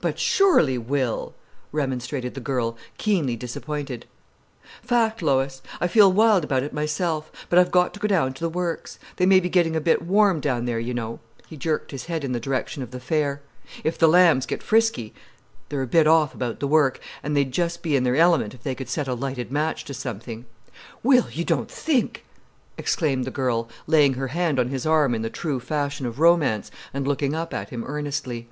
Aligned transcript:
"But 0.00 0.18
surely, 0.18 0.78
Will!" 0.78 1.34
remonstrated 1.70 2.32
the 2.32 2.40
girl, 2.40 2.78
keenly 2.96 3.36
disappointed. 3.36 4.06
"Fact, 4.82 5.20
Lois!—I 5.20 5.86
feel 5.86 6.10
wild 6.10 6.44
about 6.44 6.62
it 6.62 6.72
myself. 6.72 7.30
But 7.50 7.58
I've 7.58 7.70
got 7.70 7.92
to 7.92 8.00
go 8.00 8.08
down 8.08 8.32
to 8.32 8.40
the 8.40 8.48
works. 8.48 8.98
They 9.16 9.26
may 9.26 9.38
be 9.38 9.50
getting 9.50 9.76
a 9.76 9.80
bit 9.82 10.00
warm 10.00 10.40
down 10.40 10.64
there, 10.64 10.80
you 10.80 10.94
know"—he 10.94 11.58
jerked 11.58 11.90
his 11.90 12.06
head 12.06 12.24
in 12.24 12.32
the 12.32 12.40
direction 12.40 12.82
of 12.82 12.90
the 12.90 12.98
fair. 12.98 13.42
"If 13.84 13.98
the 13.98 14.08
Lambs 14.08 14.46
get 14.46 14.62
frisky!—they're 14.62 15.82
a 15.82 15.86
bit 15.86 16.06
off 16.06 16.32
about 16.34 16.58
the 16.60 16.66
work, 16.66 16.98
and 17.22 17.36
they'd 17.36 17.52
just 17.52 17.82
be 17.82 17.96
in 17.96 18.02
their 18.02 18.16
element 18.16 18.54
if 18.54 18.62
they 18.62 18.74
could 18.74 18.88
set 18.88 19.06
a 19.08 19.12
lighted 19.12 19.52
match 19.52 19.84
to 19.84 19.92
something——" 19.92 20.46
"Will, 21.02 21.28
you 21.30 21.44
don't 21.44 21.70
think——!" 21.70 22.22
exclaimed 22.78 23.26
the 23.26 23.30
girl, 23.30 23.68
laying 23.86 24.14
her 24.14 24.28
hand 24.28 24.58
on 24.58 24.68
his 24.68 24.86
arm 24.86 25.14
in 25.14 25.20
the 25.20 25.28
true 25.28 25.60
fashion 25.60 26.06
of 26.06 26.18
romance, 26.18 26.70
and 26.94 27.06
looking 27.06 27.34
up 27.34 27.52
at 27.52 27.68
him 27.68 27.84
earnestly. 27.86 28.48